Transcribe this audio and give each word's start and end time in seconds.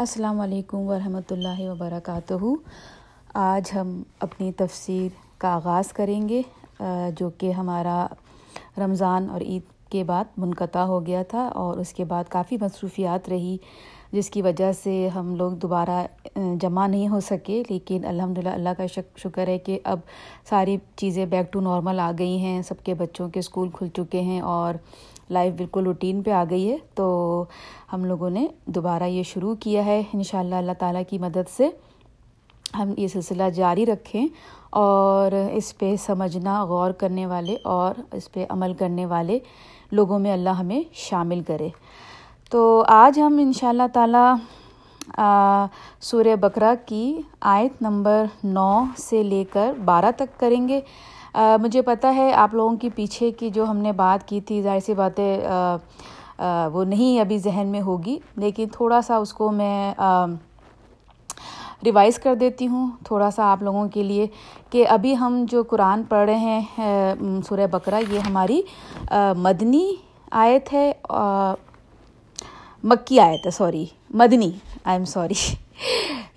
السلام 0.00 0.40
علیکم 0.40 0.86
ورحمۃ 0.88 1.30
اللہ 1.30 1.60
وبرکاتہ۔ 1.60 2.34
آج 3.34 3.70
ہم 3.74 3.90
اپنی 4.20 4.50
تفسیر 4.56 5.08
کا 5.38 5.48
آغاز 5.54 5.92
کریں 5.92 6.28
گے 6.28 6.40
جو 7.16 7.28
کہ 7.38 7.50
ہمارا 7.52 8.06
رمضان 8.78 9.28
اور 9.30 9.40
عید 9.40 9.90
کے 9.90 10.04
بعد 10.04 10.38
منقطع 10.38 10.84
ہو 10.84 11.04
گیا 11.06 11.22
تھا 11.30 11.46
اور 11.54 11.78
اس 11.78 11.92
کے 11.92 12.04
بعد 12.04 12.24
کافی 12.28 12.56
مصروفیات 12.60 13.28
رہی، 13.28 13.56
جس 14.12 14.30
کی 14.30 14.42
وجہ 14.42 14.72
سے 14.82 15.08
ہم 15.14 15.34
لوگ 15.36 15.52
دوبارہ 15.62 16.04
جمع 16.60 16.86
نہیں 16.86 17.08
ہو 17.08 17.20
سکے۔ 17.20 17.62
لیکن 17.68 18.04
الحمد 18.04 18.38
للہ 18.38 18.48
اللہ 18.48 18.76
کا 18.76 18.86
شکر 19.22 19.48
ہے 19.48 19.58
کہ 19.58 19.78
اب 19.84 19.98
ساری 20.50 20.76
چیزیں 20.96 21.24
بیک 21.26 21.52
ٹو 21.52 21.60
نارمل 21.60 22.00
آ 22.00 22.10
گئی 22.18 22.38
ہیں، 22.38 22.60
سب 22.68 22.84
کے 22.84 22.94
بچوں 22.94 23.28
کے 23.28 23.40
اسکول 23.40 23.70
کھل 23.74 23.88
چکے 23.96 24.20
ہیں 24.20 24.40
اور 24.40 24.74
لائف 25.30 25.54
بالکل 25.54 25.84
روٹین 25.84 26.22
پہ 26.22 26.30
آ 26.30 26.44
گئی 26.50 26.70
ہے 26.70 26.76
تو 26.94 27.44
ہم 27.92 28.04
لوگوں 28.04 28.30
نے 28.30 28.46
دوبارہ 28.66 29.02
یہ 29.02 29.22
شروع 29.22 29.54
کیا 29.60 29.84
ہے 29.84 30.02
ان 30.14 30.22
شاء 30.22 30.38
اللہ 30.38 30.54
اللہ 30.54 30.72
تعالیٰ 30.78 31.02
کی 31.10 31.18
مدد 31.18 31.48
سے 31.56 31.68
ہم 32.78 32.92
یہ 32.96 33.06
سلسلہ 33.06 33.48
جاری 33.54 33.86
رکھیں 33.86 34.26
اور 34.70 35.32
اس 35.52 35.78
پہ 35.78 35.94
سمجھنا، 35.96 36.64
غور 36.64 36.90
کرنے 36.90 37.26
والے 37.26 37.56
اور 37.64 38.00
اس 38.12 38.32
پہ 38.32 38.46
عمل 38.48 38.74
کرنے 38.74 39.06
والے 39.06 39.38
لوگوں 39.92 40.18
میں 40.18 40.32
اللہ 40.32 40.50
ہمیں 40.50 40.80
شامل 40.92 41.40
کرے۔ 41.46 41.68
تو 42.50 42.84
آج 42.88 43.20
ہم 43.20 43.38
ان 43.40 43.52
شاء 43.52 43.68
اللہ 43.68 43.88
تعالیٰ 43.92 44.34
سورہ 46.00 46.36
بکرا 46.40 46.74
کی 46.86 47.20
آیت 47.40 47.82
نمبر 47.82 48.24
نو 48.44 48.84
سے 48.98 49.22
لے 49.22 49.44
کر 49.52 49.72
بارہ 49.84 50.10
تک 50.16 50.40
کریں 50.40 50.68
گے۔ 50.68 50.80
مجھے 51.34 51.82
پتہ 51.82 52.06
ہے 52.16 52.32
آپ 52.32 52.54
لوگوں 52.54 52.76
کی 52.76 52.88
پیچھے 52.94 53.30
کی 53.38 53.50
جو 53.50 53.64
ہم 53.70 53.76
نے 53.76 53.92
بات 53.92 54.28
کی 54.28 54.40
تھی، 54.40 54.60
ظاہر 54.62 54.80
سی 54.86 54.94
باتیں 54.94 55.38
وہ 56.72 56.84
نہیں 56.84 57.20
ابھی 57.20 57.38
ذہن 57.38 57.66
میں 57.70 57.80
ہوگی، 57.82 58.18
لیکن 58.36 58.68
تھوڑا 58.72 59.00
سا 59.06 59.16
اس 59.16 59.32
کو 59.32 59.50
میں 59.52 59.94
ریوائز 61.84 62.18
کر 62.22 62.34
دیتی 62.40 62.66
ہوں 62.66 62.90
تھوڑا 63.04 63.30
سا 63.30 63.50
آپ 63.52 63.62
لوگوں 63.62 63.86
کے 63.94 64.02
لیے 64.02 64.26
کہ 64.70 64.86
ابھی 64.88 65.16
ہم 65.18 65.44
جو 65.50 65.62
قرآن 65.70 66.02
پڑھ 66.08 66.28
رہے 66.28 66.58
ہیں 66.78 67.14
سورہ 67.48 67.66
بکرا 67.70 67.98
یہ 68.10 68.18
ہماری 68.26 68.60
مدنی 69.38 69.84
آیت 70.44 70.72
ہے 70.72 70.90
مکی 72.84 73.18
آیت 73.20 73.46
ہے، 73.46 73.50
sorry, 73.50 73.84
Madani 74.14 74.50
I 74.84 74.96
am 74.96 75.04
sorry 75.04 75.34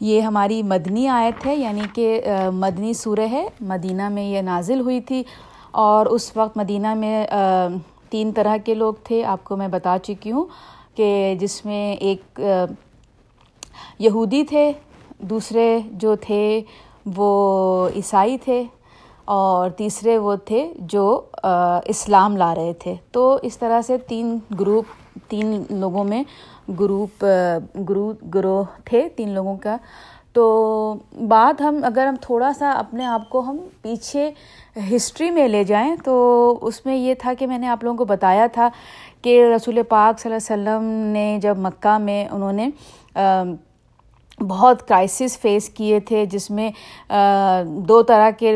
یہ 0.01 0.21
ہماری 0.21 0.61
مدنی 0.63 1.07
آیت 1.07 1.45
ہے 1.45 1.55
یعنی 1.55 1.81
کہ 1.93 2.21
مدنی 2.53 2.93
سورہ 2.93 3.27
ہے، 3.31 3.47
مدینہ 3.61 4.09
میں 4.09 4.23
یہ 4.23 4.41
نازل 4.41 4.79
ہوئی 4.79 5.01
تھی 5.01 5.23
اور 5.71 6.05
اس 6.05 6.31
وقت 6.37 6.57
مدینہ 6.57 6.93
میں 6.93 7.25
تین 8.09 8.31
طرح 8.31 8.57
کے 8.65 8.73
لوگ 8.73 8.93
تھے۔ 9.03 9.23
آپ 9.23 9.43
کو 9.43 9.57
میں 9.57 9.67
بتا 9.67 9.97
چکی 10.03 10.31
ہوں 10.31 10.45
کہ 10.95 11.35
جس 11.39 11.65
میں 11.65 11.93
ایک 11.93 12.41
یہودی 13.99 14.43
تھے، 14.43 14.71
دوسرے 15.19 15.79
جو 15.91 16.15
تھے 16.15 16.61
وہ 17.15 17.89
عیسائی 17.95 18.37
تھے 18.37 18.63
اور 19.25 19.69
تیسرے 19.69 20.17
وہ 20.17 20.35
تھے 20.45 20.67
جو 20.79 21.21
اسلام 21.85 22.37
لا 22.37 22.53
رہے 22.55 22.73
تھے۔ 22.73 22.93
تو 23.11 23.37
اس 23.41 23.57
طرح 23.57 23.81
سے 23.81 23.97
تین 23.97 24.37
گروپ، 24.59 24.85
تین 25.29 25.63
لوگوں 25.69 26.03
میں 26.03 26.23
گروپ 26.79 27.25
گرو، 27.89 28.11
گروہ 28.33 28.63
تھے 28.85 29.07
تین 29.15 29.29
لوگوں 29.29 29.55
کا۔ 29.57 29.77
تو 30.33 30.43
بات 31.27 31.61
ہم 31.61 31.79
اگر 31.83 32.07
ہم 32.07 32.15
تھوڑا 32.21 32.51
سا 32.53 32.71
اپنے 32.71 33.05
آپ 33.05 33.29
کو 33.29 33.39
ہم 33.39 33.57
پیچھے 33.81 34.29
ہسٹری 34.95 35.29
میں 35.31 35.47
لے 35.47 35.63
جائیں 35.63 35.95
تو 36.03 36.57
اس 36.61 36.85
میں 36.85 36.95
یہ 36.95 37.13
تھا 37.19 37.33
کہ 37.39 37.47
میں 37.47 37.57
نے 37.57 37.67
آپ 37.67 37.83
لوگوں 37.83 37.97
کو 37.97 38.05
بتایا 38.05 38.47
تھا 38.53 38.69
کہ 39.21 39.43
رسول 39.55 39.81
پاک 39.89 40.19
صلی 40.19 40.33
اللہ 40.33 40.53
علیہ 40.53 40.69
وسلم 40.69 40.83
نے 41.13 41.37
جب 41.41 41.57
مکہ 41.57 41.97
میں 41.97 42.27
انہوں 42.31 42.53
نے 42.53 42.69
بہت 44.39 44.87
کرائسس 44.87 45.37
فیس 45.39 45.69
کیے 45.69 45.99
تھے 45.99 46.25
جس 46.25 46.49
میں 46.51 46.69
دو 47.87 48.01
طرح 48.03 48.29
کے 48.29 48.55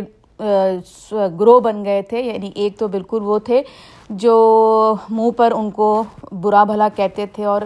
گروہ 1.39 1.59
بن 1.59 1.83
گئے 1.85 2.01
تھے 2.01 2.21
یعنی 2.21 2.51
ایک 2.55 2.77
تو 2.79 2.87
بالکل 2.87 3.23
وہ 3.23 3.39
تھے 3.39 3.61
جو 4.09 4.95
منہ 5.09 5.31
پر 5.31 5.53
ان 5.55 5.71
کو 5.71 6.03
برا 6.31 6.63
بھلا 6.63 6.87
کہتے 6.95 7.25
تھے 7.25 7.45
اور 7.45 7.61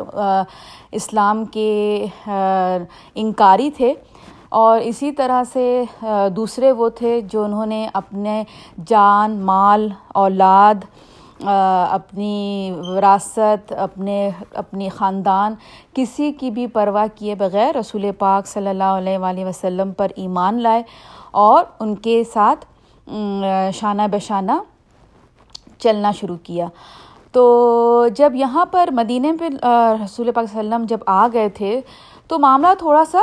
اسلام 0.92 1.46
کے 1.46 2.06
انکاری 3.16 3.70
تھے۔ 3.72 3.94
اور 4.50 4.80
اسی 4.80 5.12
طرح 5.12 5.44
سے 5.54 5.84
دوسرے 6.36 6.72
وہ 6.72 6.90
تھے 6.90 7.22
جو 7.22 7.44
انہوں 7.44 7.66
نے 7.66 7.88
اپنے 7.94 8.44
جان، 8.88 9.40
مال، 9.40 9.90
اولاد 10.08 10.86
اپنی 11.42 12.72
وراثت، 12.88 13.74
اپنے، 13.78 14.30
اپنی 14.54 14.90
خاندان، 14.90 15.56
کسی 15.94 16.32
کی 16.32 16.52
بھی 16.52 16.68
پرواہ 16.68 17.08
کیے 17.16 17.36
بغیر 17.36 17.76
رسول 17.76 18.12
پاک 18.20 18.48
صلی 18.48 18.68
اللہ 18.68 18.98
علیہ 18.98 19.18
وآلہ 19.18 19.46
وسلم 19.46 19.92
پر 19.92 20.12
ایمان 20.16 20.62
لائے 20.62 20.84
اور 21.32 21.64
ان 21.80 21.96
کے 21.96 22.24
ساتھ 22.34 22.66
شانہ 23.74 24.02
بشانہ 24.12 24.52
چلنا 25.84 26.12
شروع 26.12 26.38
کیا۔ 26.44 26.68
تو 27.32 28.08
جب 28.16 28.36
یہاں 28.36 28.66
پر 28.72 28.90
مدینہ 28.92 29.28
پہ 29.40 29.46
رسول 30.04 30.32
پاک 30.32 30.46
صلی 30.50 30.60
اللہ 30.60 30.76
علیہ 30.76 30.76
وسلم 30.76 30.86
جب 30.90 31.00
آ 31.06 31.28
گئے 31.34 31.50
تھے، 31.50 31.80
تو 32.28 32.40
معاملہ 32.40 32.74
تھوڑا 32.80 33.04
سا 33.12 33.20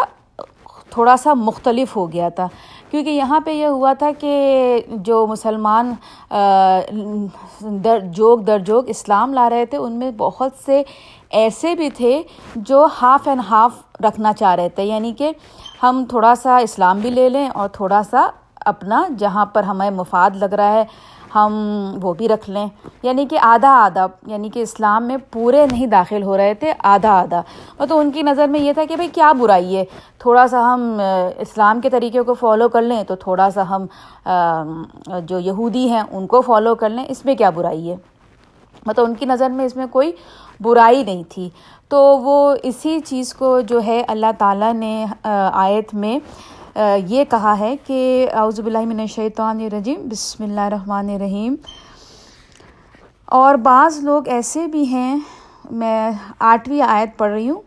تھوڑا 0.91 1.17
سا 1.17 1.35
مختلف 1.35 1.97
ہو 1.97 2.13
گیا 2.13 2.29
تھا۔ 2.29 2.47
کیونکہ 2.91 3.11
یہاں 3.11 3.39
پہ 3.41 3.51
یہ 3.51 3.67
ہوا 3.67 3.93
تھا 3.99 4.11
کہ 4.19 4.81
جو 4.91 5.27
مسلمان 5.27 5.93
در 7.85 7.99
جوگ 8.17 8.39
در 8.39 8.59
جوگ 8.59 8.89
اسلام 8.89 9.35
لا 9.35 9.49
رہے 9.51 9.67
تھے، 9.67 9.79
ان 9.79 9.93
میں 9.93 10.11
بہت 10.17 10.53
سے 10.65 10.83
ایسے 11.31 11.75
بھی 11.75 11.91
تھے 11.91 12.23
جو 12.57 12.87
ہاف 13.03 13.29
اینڈ 13.29 13.41
ہاف 13.51 13.73
رکھنا 14.05 14.33
چاہ 14.33 14.55
رہے 14.55 14.69
تھے۔ 14.69 14.85
یعنی 14.85 15.13
کہ 15.19 15.31
ہم 15.83 16.05
تھوڑا 16.09 16.35
سا 16.35 16.57
اسلام 16.57 16.99
بھی 17.01 17.11
لے 17.11 17.29
لیں 17.29 17.49
اور 17.49 17.69
تھوڑا 17.69 18.03
سا 18.11 18.29
اپنا، 18.67 19.03
جہاں 19.19 19.47
پر 19.47 19.63
ہمیں 19.63 19.91
مفاد 19.91 20.31
لگ 20.37 20.55
رہا 20.55 20.73
ہے 20.73 20.85
ہم 21.35 21.55
وہ 22.03 22.15
بھی 22.15 22.29
رکھ 22.29 22.51
لیں۔ 22.51 22.67
یعنی 23.03 23.27
کہ 23.27 23.39
آدھا 23.43 23.69
آدھا 23.69 24.07
یعنی 24.27 24.49
کہ 24.49 24.61
اسلام 24.61 25.05
میں 25.05 25.17
پورے 25.31 25.67
نہیں 25.73 25.87
داخل 25.87 26.23
ہو 26.23 26.37
رہے 26.37 26.55
تھے، 26.55 26.73
آدھا 26.79 27.21
آدھا۔ 27.21 27.43
تو 27.89 27.99
ان 27.99 28.11
کی 28.11 28.23
نظر 28.23 28.49
میں 28.49 28.61
یہ 28.61 28.73
تھا 28.73 28.85
کہ 28.89 28.97
بھائی 28.97 29.09
کیا 29.09 29.33
برائی 29.33 29.77
ہے۔ 29.77 29.85
تھوڑا 30.19 30.47
سا 30.47 30.75
ہم 30.75 31.01
اسلام 31.39 31.81
کے 31.81 31.91
طریقے 31.91 32.21
کو 32.21 32.35
فالو 32.35 32.69
کر 32.69 32.83
لیں 32.83 33.03
تو 33.05 33.15
تھوڑا 33.15 33.51
سا 33.51 33.63
ہم 33.71 33.87
جو 35.25 35.39
یہودی 35.39 35.89
ہیں، 35.89 36.03
ان 36.11 36.27
کو 36.27 36.41
فالو 36.41 36.75
کر 36.75 36.89
لیں۔ 36.91 37.05
اس 37.09 37.25
میں 37.25 37.35
کیا 37.35 37.51
برائی 37.51 37.91
ہے؟ 37.91 37.97
مطلب 38.87 39.05
ان 39.05 39.15
کی 39.15 39.27
نظر 39.27 39.51
میں 39.51 39.65
اس 39.65 39.77
میں 39.77 39.87
کوئی 39.87 40.13
برائی 40.61 41.05
نہیں 41.05 41.23
تھی۔ 41.29 41.51
تو 41.89 42.19
وہ 42.19 42.57
اسی 42.63 43.01
چیز 43.01 43.35
کو 43.35 43.61
جو 43.61 43.81
ہے 43.87 44.05
اللہ 44.09 44.27
تعالیٰ 44.39 44.73
نے 44.73 45.07
آیت 45.53 45.95
میں 45.95 46.19
یہ 46.77 47.25
کہا 47.31 47.59
ہے 47.59 47.75
کہ 47.87 48.29
اعوذ 48.33 48.61
باللہ 48.61 48.85
من 48.87 49.01
الشیطان 49.01 49.61
الرجیم، 49.61 50.01
بسم 50.11 50.45
اللہ 50.45 50.61
الرحمن 50.61 51.09
الرحیم۔ 51.15 51.55
اور 53.25 53.55
بعض 53.55 53.99
لوگ 54.05 54.29
ایسے 54.29 54.67
بھی 54.67 54.85
ہیں، 54.85 55.17
میں 55.71 56.11
آٹھویں 56.39 56.81
آیت 56.83 57.17
پڑھ 57.19 57.33
رہی 57.33 57.51
ہوں۔ 57.51 57.61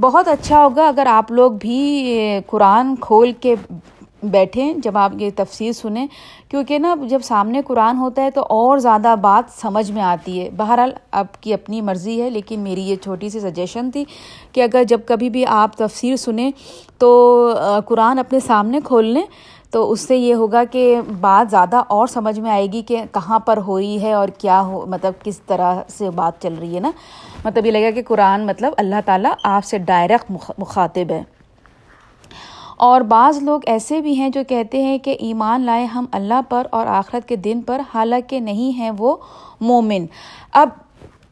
بہت 0.00 0.28
اچھا 0.28 0.62
ہوگا 0.62 0.86
اگر 0.88 1.06
آپ 1.10 1.30
لوگ 1.32 1.52
بھی 1.60 2.40
قرآن 2.46 2.94
کھول 3.00 3.32
کے 3.40 3.54
بیٹھیں 4.22 4.72
جب 4.74 4.96
آپ 4.98 5.12
یہ 5.18 5.30
تفسیر 5.36 5.72
سنیں، 5.72 6.06
کیونکہ 6.48 6.78
نا 6.78 6.94
جب 7.02 7.20
سامنے 7.24 7.60
قرآن 7.66 7.98
ہوتا 7.98 8.22
ہے 8.22 8.30
تو 8.30 8.42
اور 8.48 8.78
زیادہ 8.78 9.14
بات 9.20 9.60
سمجھ 9.60 9.90
میں 9.90 10.02
آتی 10.02 10.40
ہے۔ 10.40 10.48
بہرحال 10.56 10.92
آپ 11.10 11.42
کی 11.42 11.54
اپنی 11.54 11.80
مرضی 11.80 12.20
ہے، 12.22 12.30
لیکن 12.30 12.60
میری 12.60 12.82
یہ 12.82 12.96
چھوٹی 12.96 13.28
سی 13.28 13.40
سجیشن 13.40 13.90
تھی 13.90 14.04
کہ 14.52 14.62
اگر 14.62 14.84
جب 14.84 15.00
کبھی 15.06 15.30
بھی 15.30 15.44
آپ 15.46 15.76
تفسیر 15.76 16.16
سنیں 16.16 16.50
تو 16.98 17.54
قرآن 17.86 18.18
اپنے 18.18 18.40
سامنے 18.40 18.80
کھول 18.84 19.06
لیں، 19.06 19.22
تو 19.70 19.90
اس 19.92 20.00
سے 20.00 20.16
یہ 20.16 20.34
ہوگا 20.34 20.62
کہ 20.64 21.00
بات 21.20 21.50
زیادہ 21.50 21.76
اور 21.76 22.06
سمجھ 22.06 22.38
میں 22.40 22.50
آئے 22.50 22.66
گی 22.72 22.82
کہ 22.82 23.02
کہاں 23.12 23.38
پر 23.38 23.56
ہو 23.56 23.78
رہی 23.78 24.00
ہے 24.02 24.12
اور 24.12 24.28
کیا 24.28 24.60
ہو 24.60 24.84
مطلب 24.86 25.12
کس 25.22 25.40
طرح 25.40 25.80
سے 25.88 26.10
بات 26.10 26.42
چل 26.42 26.54
رہی 26.60 26.74
ہے 26.74 26.80
نا۔ 26.80 26.90
مطلب 27.44 27.66
یہ 27.66 27.70
لگا 27.70 27.90
کہ 27.90 28.02
قرآن 28.08 28.46
مطلب 28.46 28.72
اللہ 28.76 29.00
تعالیٰ 29.04 29.32
آپ 29.44 29.64
سے 29.64 29.78
ڈائریکٹ 29.78 30.32
مخاطب 30.58 31.10
ہے۔ 31.10 31.22
اور 32.78 33.00
بعض 33.00 33.42
لوگ 33.42 33.60
ایسے 33.66 34.00
بھی 34.00 34.14
ہیں 34.14 34.28
جو 34.28 34.40
کہتے 34.48 34.82
ہیں 34.82 34.98
کہ 34.98 35.16
ایمان 35.20 35.60
لائے 35.60 35.84
ہم 35.84 36.04
اللہ 36.12 36.40
پر 36.48 36.66
اور 36.70 36.86
آخرت 36.86 37.28
کے 37.28 37.36
دن 37.36 37.60
پر، 37.60 37.80
حالانکہ 37.94 38.40
نہیں 38.40 38.78
ہیں 38.78 38.90
وہ 38.98 39.16
مومن۔ 39.60 40.06
اب 40.52 40.68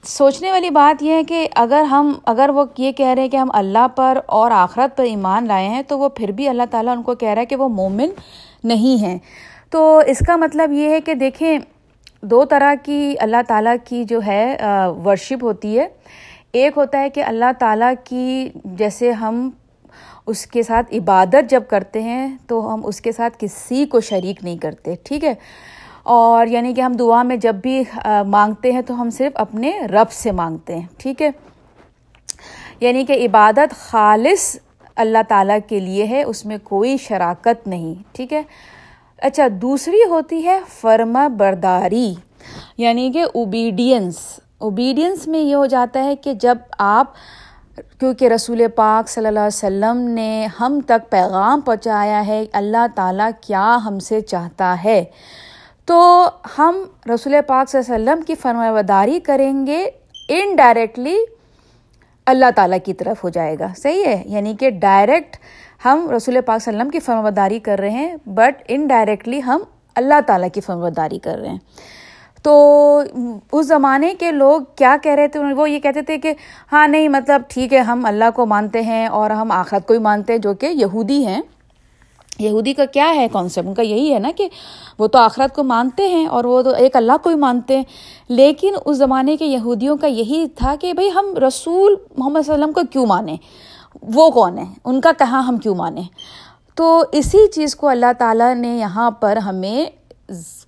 سوچنے 0.04 0.50
والی 0.50 0.70
بات 0.70 1.02
یہ 1.02 1.12
ہے 1.12 1.25
کہ 1.25 1.46
اگر 1.54 1.82
ہم، 1.82 2.12
اگر 2.25 2.50
وہ 2.54 2.64
یہ 2.78 2.93
کہہ 2.93 3.06
رہے 3.06 3.22
ہیں 3.22 3.28
کہ 3.28 3.37
ہم 3.37 3.50
اللہ 3.52 3.87
پر 3.96 4.19
اور 4.26 4.50
آخرت 4.50 4.96
پر 4.96 5.04
ایمان 5.04 5.46
لائے 5.46 5.69
ہیں، 5.69 5.82
تو 5.82 5.98
وہ 5.98 6.08
پھر 6.08 6.32
بھی 6.32 6.48
اللہ 6.48 6.62
تعالیٰ 6.70 6.96
ان 6.96 7.02
کو 7.02 7.14
کہہ 7.14 7.28
رہا 7.28 7.40
ہے 7.40 7.46
کہ 7.46 7.56
وہ 7.56 7.69
مومن 7.69 8.08
نہیں 8.64 9.02
ہیں۔ 9.02 9.19
تو 9.70 9.98
اس 10.06 10.19
کا 10.26 10.37
مطلب 10.37 10.72
یہ 10.72 10.90
ہے 10.90 11.00
کہ 11.00 11.14
دیکھیں، 11.14 11.58
دو 12.22 12.44
طرح 12.44 12.75
کی 12.82 13.14
اللہ 13.20 13.43
تعالیٰ 13.48 13.75
کی 13.84 14.04
جو 14.04 14.20
ہے 14.26 14.56
ورشپ 15.04 15.44
ہوتی 15.44 15.78
ہے۔ 15.78 15.87
ایک 16.52 16.72
ہوتا 16.76 16.98
ہے 16.98 17.10
کہ 17.10 17.25
اللہ 17.25 17.52
تعالیٰ 17.58 17.93
کی 18.04 18.48
جیسے 18.64 19.12
ہم 19.12 19.48
اس 20.26 20.46
کے 20.46 20.62
ساتھ 20.62 20.94
عبادت 20.94 21.50
جب 21.50 21.62
کرتے 21.69 22.02
ہیں 22.02 22.26
تو 22.46 22.75
ہم 22.75 22.87
اس 22.87 23.00
کے 23.00 23.12
ساتھ 23.12 23.37
کسی 23.38 23.84
کو 23.87 24.00
شریک 24.00 24.44
نہیں 24.44 24.56
کرتے، 24.56 24.94
ٹھیک 25.02 25.25
ہے؟ 25.25 25.34
اور 26.02 26.46
یعنی 26.46 26.75
کہ 26.75 26.81
ہم 26.81 26.93
دعا 26.93 27.23
میں 27.23 27.37
جب 27.37 27.55
بھی 27.55 27.82
مانگتے 28.26 28.73
ہیں 28.73 28.82
تو 28.82 29.00
ہم 29.00 29.11
صرف 29.11 29.32
اپنے 29.34 29.73
رب 29.93 30.11
سے 30.12 30.32
مانگتے 30.32 30.76
ہیں، 30.76 30.87
ٹھیک 30.99 31.23
ہے؟ 31.23 31.31
یعنی 32.81 33.05
کہ 33.05 33.12
عبادت 33.26 33.75
خالص 33.75 34.56
اللہ 34.96 35.23
تعالیٰ 35.28 35.58
کے 35.69 35.81
لیے 35.81 36.06
ہے، 36.06 36.23
اس 36.23 36.44
میں 36.46 36.58
کوئی 36.64 36.96
شراکت 36.96 37.67
نہیں، 37.67 37.94
ٹھیک 38.12 38.32
ہے؟ 38.32 38.43
اچھا 39.19 39.46
دوسری 39.62 40.02
ہوتی 40.11 40.44
ہے 40.44 40.58
فرما 40.81 41.26
برداری 41.29 42.14
یعنی 42.79 43.11
کہ 43.12 43.22
اوبیڈینس 43.34 44.19
اوبیڈینس 44.58 45.26
میں 45.29 45.40
یہ 45.40 45.55
ہو 45.55 45.67
جاتا 45.67 46.05
ہے 46.05 46.17
کہ 46.17 46.32
جب 46.32 46.58
آپ 46.79 47.12
کیونکہ 47.98 48.28
رسول 48.28 48.62
پاک 48.75 49.08
صلی 49.08 49.26
اللہ 49.26 49.38
علیہ 49.38 49.46
وسلم 49.46 49.96
نے 49.96 50.46
ہم 50.60 50.81
تک 50.87 51.10
پیغام 51.10 51.60
پہنچایا 51.60 52.26
ہے 52.26 52.44
اللہ 52.52 52.87
تعالیٰ 52.94 53.31
کیا 53.40 53.78
ہم 53.84 53.98
سے 53.98 54.20
چاہتا 54.20 54.76
ہے۔ 54.84 55.04
تو 55.84 56.28
ہم 56.58 56.84
رسول 57.14 57.34
پاک 57.46 57.70
صلی 57.70 57.81
اللہ 57.81 57.94
علیہ 57.94 58.12
وسلم 58.12 58.22
کی 58.22 58.34
فرما 58.34 58.72
برداری 58.72 59.20
کریں 59.20 59.66
گے 59.66 59.90
انڈائریکٹلی 60.28 61.19
اللہ 62.26 62.50
تعالیٰ 62.56 62.78
کی 62.84 62.94
طرف 62.94 63.25
ہو 63.25 63.28
جائے 63.28 63.56
گا۔ 63.58 63.66
صحیح 63.76 64.04
ہے؟ 64.04 64.22
یعنی 64.26 64.54
کہ 64.60 64.70
ڈائریکٹ 64.70 65.37
ہم 65.84 66.10
رسول 66.16 66.40
پاک 66.46 66.62
صلی 66.62 66.72
اللہ 66.72 66.82
علیہ 66.82 66.88
وسلم 66.88 66.90
کی 66.90 66.98
فرموداری 66.98 67.58
کر 67.58 67.78
رہے 67.78 67.90
ہیں 67.90 68.16
بٹ 68.26 68.62
انڈائریکٹلی 68.69 69.43
ہم 69.43 69.60
اللہ 69.94 70.20
تعالیٰ 70.26 70.48
کی 70.54 70.60
فرموداری 70.60 71.19
کر 71.19 71.38
رہے 71.38 71.48
ہیں۔ 71.48 71.58
تو 72.46 73.02
اس 73.52 73.66
زمانے 73.66 74.14
کے 74.19 74.32
لوگ 74.32 74.60
کیا 74.76 74.96
کہہ 75.02 75.12
رہے 75.12 75.28
تھے؟ 75.28 75.40
وہ 75.40 75.70
یہ 75.70 75.78
کہتے 75.78 76.02
تھے 76.02 76.19
کہ 76.19 76.34
ہاں 76.72 76.88
نہیں 76.88 77.08
مطلب 77.08 77.43
ٹھیک 77.48 77.72
ہے، 77.72 77.78
ہم 77.78 78.06
اللہ 78.06 78.25
کو 78.34 78.46
مانتے 78.46 78.81
ہیں 78.82 79.06
اور 79.06 79.31
ہم 79.31 79.52
آخرت 79.52 79.87
کو 79.87 79.94
ہی 79.94 79.98
مانتے 79.98 80.32
ہیں، 80.32 80.40
جو 80.40 80.54
کہ 80.54 80.66
یہودی 80.66 81.26
ہیں۔ 81.26 81.43
یہودی 82.38 82.72
کا 82.72 82.84
کیا 82.84 83.14
ہے 83.14 83.28
کانسیپٹ 83.32 83.66
ان 83.69 83.75
کا 83.75 83.82
یہی 83.82 84.14
ہے 84.14 84.19
نا 84.19 84.31
کہ 84.37 84.48
وہ 84.98 85.06
تو 85.06 85.19
آخرت 85.19 85.54
کو 85.54 85.64
مانتے 85.64 86.08
ہیں 86.08 86.26
اور 86.26 86.44
وہ 86.44 86.62
تو 86.62 86.70
ایک 86.70 86.96
اللہ 86.96 87.12
کو 87.22 87.31
ہی 87.31 87.34
مانتے 87.34 87.76
ہیں۔ 87.76 87.84
لیکن 88.28 88.75
اس 88.84 88.96
زمانے 88.96 89.37
کے 89.37 89.46
یہودیوں 89.46 89.96
کا 89.96 90.06
یہی 90.06 90.46
تھا 90.56 90.75
کہ 90.81 90.93
بھائی، 90.93 91.10
ہم 91.10 91.34
رسول 91.48 91.94
محمد 92.16 92.40
صلی 92.46 92.54
اللہ 92.54 92.64
علیہ 92.64 92.72
وسلم 92.72 92.72
کو 92.72 92.81
کیوں 92.93 93.06
مانیں؟ 93.06 93.37
وہ 94.02 94.31
کون 94.31 94.58
ہے؟ 94.58 94.64
ان 94.84 95.00
کا 95.00 95.12
کہاں 95.19 95.43
ہم 95.43 95.56
کیوں 95.56 95.75
مانیں؟ 95.75 96.02
تو 96.75 97.04
اسی 97.12 97.50
چیز 97.52 97.76
کو 97.76 97.88
اللہ 97.88 98.12
تعالیٰ 98.19 98.54
نے 98.54 98.76
یہاں 98.76 99.10
پر 99.10 99.37
ہمیں 99.37 99.87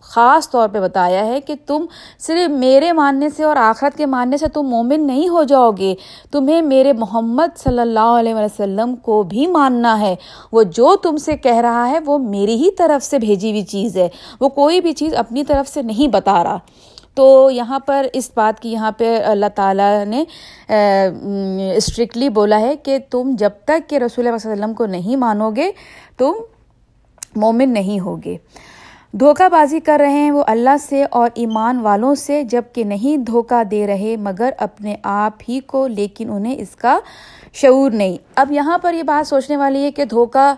خاص 0.08 0.50
طور 0.50 0.69
پہ 0.69 0.81
بتایا 0.81 1.26
ہے 1.26 1.40
کہ 1.40 1.55
تم 1.66 1.87
صرف 2.19 2.50
میرے 2.50 2.93
ماننے 2.93 3.28
سے 3.28 3.44
اور 3.44 3.56
آخرت 3.56 3.96
کے 3.96 4.06
ماننے 4.06 4.37
سے 4.37 4.49
تم 4.49 4.62
مومن 4.62 5.06
نہیں 5.06 5.28
ہو 5.28 5.43
جاؤ 5.43 5.70
گے۔ 5.70 5.94
تمہیں 6.32 6.62
میرے 6.62 6.93
محمد 6.93 7.58
صلی 7.58 7.78
اللہ 7.78 8.14
علیہ 8.20 8.34
وسلم 8.34 8.96
کو 8.96 9.22
بھی 9.22 9.46
ماننا 9.46 10.00
ہے۔ 10.00 10.14
وہ 10.52 10.62
جو 10.62 10.96
تم 10.96 11.16
سے 11.16 11.37
کہہ 11.37 11.56
رہا 11.56 11.88
ہے 11.90 11.99
وہ 12.06 12.19
میری 12.19 12.55
ہی 12.55 12.70
طرف 12.70 13.05
سے 13.05 13.19
بھیجی 13.19 13.50
ہوئی 13.50 13.62
چیز 13.62 13.96
ہے۔ 13.96 14.08
وہ 14.40 14.49
کوئی 14.49 14.81
بھی 14.81 14.93
چیز 14.93 15.14
اپنی 15.14 15.44
طرف 15.44 15.69
سے 15.69 15.82
نہیں 15.82 16.08
بتا 16.08 16.44
رہا۔ 16.44 16.58
تو 17.14 17.50
یہاں 17.50 17.78
پر 17.78 18.06
اس 18.12 18.31
بات 18.34 18.61
کی 18.61 18.72
یہاں 18.72 18.93
پہ 18.93 19.22
اللہ 19.25 19.46
تعالیٰ 19.54 20.04
نے 20.04 20.25
اسٹرکٹلی 21.76 22.28
بولا 22.28 22.61
ہے 22.61 22.76
کہ 22.76 22.99
تم 23.11 23.34
جب 23.38 23.50
تک 23.64 23.90
کہ 23.90 23.96
رسول 23.96 24.26
اللہ 24.26 24.37
علیہ 24.37 24.52
وسلم 24.52 24.75
کو 24.75 24.87
نہیں 24.87 25.16
مانو 25.16 25.50
گے، 25.50 25.70
تم 26.19 26.32
مومن 27.37 27.72
نہیں 27.72 28.00
ہوگے۔ 28.00 28.37
دھوکہ 29.12 29.49
بازی 29.49 29.81
کر 29.81 29.99
رہے 30.00 30.10
ہیں 30.10 30.31
وہ 30.31 30.44
اللہ 30.46 30.76
سے 30.81 31.05
اور 31.10 31.31
ایمان 31.34 31.81
والوں 31.81 32.14
سے 32.14 32.43
جبکہ 32.43 32.84
نہیں 32.84 33.16
دھوکہ 33.16 33.64
دے 33.64 33.87
رہے 33.87 34.16
مگر 34.16 34.50
اپنے 34.58 34.96
آپ 35.02 35.32
ہی 35.49 35.60
کو، 35.60 35.87
لیکن 35.87 36.31
انہیں 36.31 36.56
اس 36.58 36.76
کا 36.76 36.99
شعور 37.52 37.90
نہیں۔ 37.90 38.16
اب 38.34 38.52
یہاں 38.52 38.78
پر 38.78 38.94
یہ 38.94 39.02
بات 39.02 39.28
سوچنے 39.28 39.56
والی 39.56 39.82
ہے 39.82 39.90
کہ 39.90 40.05
دھوکہ، 40.05 40.55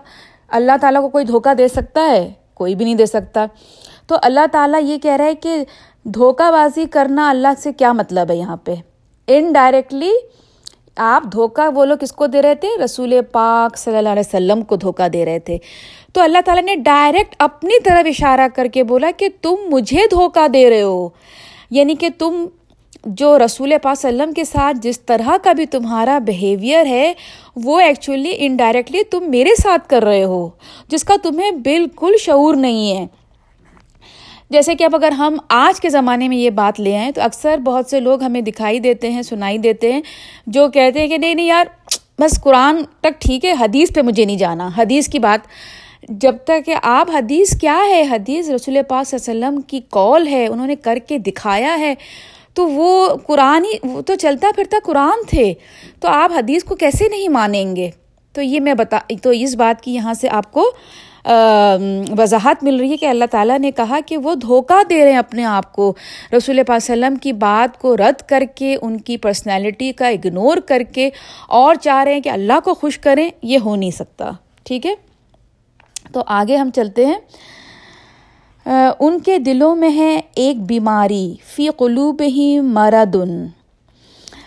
اللہ 0.49 0.73
تعالیٰ 0.81 1.03
کو 1.03 1.09
کوئی 1.09 1.25
دھوکہ 1.25 1.55
دے 1.55 1.69
سکتا 1.69 2.01
ہے؟ 2.11 2.33
کوئی 2.55 2.75
بھی 2.75 2.85
نہیں 2.85 2.95
دے 2.95 3.07
سکتا۔ 3.07 3.47
تو 4.07 4.17
اللہ 4.23 4.47
تعالیٰ 4.53 4.81
یہ 4.83 4.99
کہہ 4.99 5.17
رہا 5.17 5.25
ہے 5.25 5.35
کہ 5.35 5.65
دھوکہ 6.05 6.51
بازی 6.51 6.85
کرنا 6.87 7.31
اللہ 7.31 7.49
سے 7.59 7.73
کیا 7.73 7.93
مطلب 7.93 8.31
ہے 8.31 8.37
یہاں 8.37 8.57
پہ؟ 8.57 8.75
انڈائریکٹلی 9.27 10.13
آپ 11.03 11.23
دھوکہ 11.33 11.69
وہ 11.75 11.85
لوگ 11.85 11.97
کس 11.97 12.13
کو 12.13 12.27
دے 12.27 12.43
رہے 12.43 12.55
تھے؟ 12.55 12.69
رسول 12.85 13.15
پاک 13.33 13.79
صلی 13.79 13.97
اللہ 13.97 14.09
علیہ 14.09 14.23
وسلم 14.27 14.63
کو 14.63 14.77
دھوکہ 14.77 15.09
دے 15.09 15.25
رہے 15.25 15.39
تھے۔ 15.39 15.59
تو 16.13 16.21
اللہ 16.21 16.39
تعالیٰ 16.45 16.65
نے 16.65 16.77
ڈائریکٹ 16.77 17.37
اپنی 17.39 17.81
طرف 17.81 18.07
اشارہ 18.07 18.49
کر 18.55 18.67
کے 18.67 18.85
بولا 18.85 19.11
کہ 19.17 19.29
تم 19.43 19.55
مجھے 19.71 20.03
دھوکہ 20.11 20.49
دے 20.49 20.71
رہے 20.71 20.83
ہو۔ 20.83 21.09
یعنی 21.71 21.95
کہ 21.95 22.09
تم 22.19 22.47
جو 23.07 23.39
رسول 23.39 23.73
پاک 23.83 23.97
وسلم 23.99 24.33
کے 24.33 24.45
ساتھ 24.45 24.77
جس 24.83 25.01
طرح 25.01 25.37
کا 25.43 25.53
بھی 25.53 25.67
تمہارا 25.67 26.19
بیہیویئر 26.19 26.87
ہے، 26.87 27.13
وہ 27.57 27.81
ایکچولی 27.81 28.33
انڈائریکٹلی 28.39 29.03
تم 29.03 29.31
میرے 29.31 29.61
ساتھ 29.63 29.89
کر 29.89 30.05
رہے 30.05 30.25
ہو، 30.25 30.49
جس 30.89 31.05
کا 31.05 31.15
تمہیں 31.23 31.51
بالکل 31.51 32.13
شعور 32.21 32.55
نہیں 32.55 32.97
ہے۔ 32.97 33.20
جیسے 34.51 34.75
کہ 34.75 34.85
اب 34.85 34.95
اگر 34.95 35.13
ہم 35.13 35.37
آج 35.49 35.81
کے 35.81 35.89
زمانے 35.89 36.29
میں 36.29 36.37
یہ 36.37 36.51
بات 36.51 36.81
لے 36.81 36.97
آئیں 36.97 37.11
تو 37.11 37.23
اکثر 37.23 37.59
بہت 37.59 37.87
سے 37.87 38.01
لوگ 38.01 38.23
ہمیں 38.23 38.41
دکھائی 38.41 38.79
دیتے 38.79 39.11
ہیں، 39.11 39.23
سنائی 39.23 39.59
دیتے 39.59 39.93
ہیں، 39.93 40.01
جو 40.47 40.69
کہتے 40.69 41.01
ہیں 41.01 41.09
کہ 41.09 41.19
نہیں 41.19 41.35
نہیں 41.35 41.47
یار، 41.47 41.65
بس 42.19 42.43
قرآن 42.43 42.83
تک 43.01 43.21
ٹھیک 43.21 43.45
ہے، 43.45 43.53
حدیث 43.61 43.89
پہ 43.95 44.03
مجھے 44.03 44.25
نہیں 44.25 44.37
جانا۔ 44.37 44.69
حدیث 44.79 45.09
کی 45.09 45.19
بات، 45.19 45.47
جب 46.09 46.35
تک 46.45 46.67
کہ 46.67 46.75
آپ، 46.83 47.11
حدیث 47.11 47.61
کیا 47.61 47.81
ہے؟ 47.91 48.03
حدیث 48.11 48.51
رسول 48.51 48.79
پاک 48.89 49.09
صلی 49.09 49.31
اللہ 49.31 49.47
علیہ 49.47 49.49
وسلم 49.49 49.61
کی 49.61 49.81
کال 49.91 50.29
ہے، 50.29 50.47
انہوں 50.47 50.67
نے 50.67 50.77
کر 50.77 50.99
کے 51.07 51.19
دکھایا 51.19 51.79
ہے۔ 51.79 51.95
تو 52.55 52.71
وہ 52.71 53.09
قرآن 53.27 53.65
ہی، 53.65 53.73
وہ 53.83 54.01
تو 54.01 54.15
چلتا 54.15 54.49
پھرتا 54.57 54.77
قرآن 54.85 55.27
تھے۔ 55.27 55.55
تو 56.01 56.09
آپ 56.09 56.33
حدیث 56.33 56.65
کو 56.65 56.77
کیسے 56.77 57.09
نہیں 57.09 57.29
مانیں 57.29 57.77
گے؟ 57.77 57.91
تو 58.33 58.43
یہ 58.43 58.61
میں 58.61 58.75
بتا، 58.75 58.99
تو 59.23 59.31
اس 59.31 59.55
بات 59.55 59.83
کی 59.83 59.95
یہاں 59.95 60.15
سے 60.15 60.29
آپ 60.29 60.53
کو 60.53 60.71
وضاحت 62.19 62.65
مل 62.65 62.77
رہی 62.77 62.91
ہے 62.91 62.97
کہ 62.97 63.07
اللہ 63.07 63.25
تعالیٰ 63.31 63.59
نے 63.59 63.71
کہا 63.71 63.99
کہ 64.07 64.17
وہ 64.17 64.35
دھوکہ 64.35 64.83
دے 64.91 65.05
رہے 65.05 65.11
ہیں 65.11 65.19
اپنے 65.19 65.45
آپ 65.45 65.73
کو۔ 65.73 65.95
رسول 66.37 66.61
پاک 66.67 66.77
وسلم 66.77 67.17
کی 67.17 67.33
بات 67.33 67.79
کو 67.79 67.97
رد 67.97 68.23
کر 68.23 68.43
کے، 68.55 68.77
ان 68.83 68.99
کی 68.99 69.17
پرسنالٹی 69.17 69.93
کا 69.93 70.09
اگنور 70.09 70.57
کر 70.57 70.83
کے 70.95 71.11
اور 71.49 71.75
چاہ 71.75 72.05
رہے 72.05 72.15
ہیں 72.15 72.21
کہ 72.21 72.29
اللہ 72.29 72.61
کو 72.65 72.75
خوش 72.75 72.99
کریں، 72.99 73.31
یہ 73.43 73.59
ہو 73.65 73.77
نہیں 73.77 73.91
سکتا۔ 73.91 74.31
ٹھیک 74.63 74.87
ہے؟ 74.87 74.95
تو 76.13 76.23
آگے 76.27 76.57
ہم 76.57 76.71
چلتے 76.71 77.07
ہیں۔ 77.07 77.17
ان 78.99 79.21
کے 79.21 79.39
دلوں 79.39 79.77
میں 79.77 79.91
ہے 79.91 80.21
ایک 80.35 80.63
بیماری، 80.63 81.35
فی 81.45 81.69
قلوب 81.69 82.23
ہی 82.23 82.61
مردن 82.61 83.47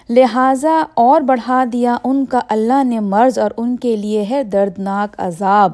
لہٰذا 0.10 0.84
اور 0.94 1.22
بڑھا 1.22 1.64
دیا 1.74 1.98
ان 2.04 2.26
کا 2.26 2.40
اللہ 2.50 2.84
نے 2.84 3.00
مرض 3.00 3.40
اور 3.40 3.52
ان 3.58 3.78
کے 3.78 3.96
لیے 3.96 4.26
ہے 4.30 4.44
دردناک 4.44 5.16
عذاب۔ 5.18 5.72